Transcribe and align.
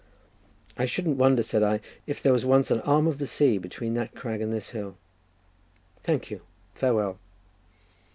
"I 0.79 0.85
shouldn't 0.85 1.17
wonder," 1.19 1.43
said 1.43 1.61
I, 1.61 1.79
"if 2.07 2.23
there 2.23 2.33
was 2.33 2.43
once 2.43 2.71
an 2.71 2.81
arm 2.81 3.05
of 3.05 3.19
the 3.19 3.27
sea 3.27 3.59
between 3.59 3.93
that 3.93 4.15
crag 4.15 4.41
and 4.41 4.51
this 4.51 4.69
hill. 4.69 4.97
Thank 6.03 6.31
you! 6.31 6.41
Farewell!" 6.73 7.19